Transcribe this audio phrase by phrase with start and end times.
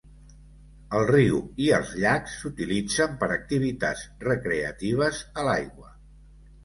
[0.99, 5.93] El riu i els llacs s"utilitzen per activitats recreatives a l"aigua.